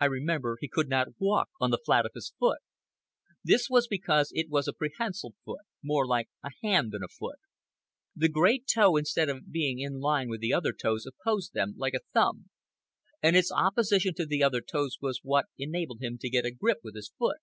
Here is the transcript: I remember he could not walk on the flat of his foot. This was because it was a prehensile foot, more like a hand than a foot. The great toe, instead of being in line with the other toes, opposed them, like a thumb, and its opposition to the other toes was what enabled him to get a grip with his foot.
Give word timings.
I 0.00 0.06
remember 0.06 0.56
he 0.62 0.66
could 0.68 0.88
not 0.88 1.08
walk 1.18 1.50
on 1.60 1.70
the 1.70 1.76
flat 1.84 2.06
of 2.06 2.12
his 2.14 2.32
foot. 2.40 2.60
This 3.44 3.68
was 3.68 3.86
because 3.86 4.32
it 4.32 4.48
was 4.48 4.66
a 4.66 4.72
prehensile 4.72 5.34
foot, 5.44 5.60
more 5.82 6.06
like 6.06 6.30
a 6.42 6.48
hand 6.62 6.90
than 6.90 7.02
a 7.02 7.08
foot. 7.08 7.36
The 8.16 8.30
great 8.30 8.66
toe, 8.66 8.96
instead 8.96 9.28
of 9.28 9.52
being 9.52 9.78
in 9.78 10.00
line 10.00 10.30
with 10.30 10.40
the 10.40 10.54
other 10.54 10.72
toes, 10.72 11.04
opposed 11.06 11.52
them, 11.52 11.74
like 11.76 11.92
a 11.92 12.00
thumb, 12.14 12.48
and 13.22 13.36
its 13.36 13.52
opposition 13.52 14.14
to 14.14 14.24
the 14.24 14.42
other 14.42 14.62
toes 14.62 14.96
was 15.02 15.20
what 15.22 15.44
enabled 15.58 16.00
him 16.00 16.16
to 16.22 16.30
get 16.30 16.46
a 16.46 16.50
grip 16.50 16.78
with 16.82 16.96
his 16.96 17.12
foot. 17.18 17.36